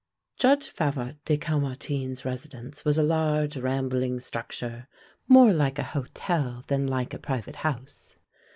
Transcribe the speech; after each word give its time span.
Judge 0.35 0.67
Favart 0.69 1.23
de 1.25 1.37
Caumartin's 1.37 2.25
residence 2.25 2.83
was 2.83 2.97
a 2.97 3.03
large, 3.03 3.55
rambling 3.55 4.19
structure, 4.19 4.87
more 5.27 5.53
like 5.53 5.77
a 5.77 5.83
hotel 5.93 6.63
than 6.65 6.87
like 6.87 7.13
a 7.13 7.19
private 7.19 7.57
house. 7.57 8.15